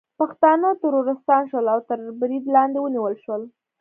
پښتانه 0.19 0.69
ترورستان 0.83 1.41
شول 1.49 1.65
او 1.73 1.79
تر 1.87 1.99
برید 2.21 2.43
لاندې 2.55 2.77
ونیول 2.81 3.15
شول 3.23 3.41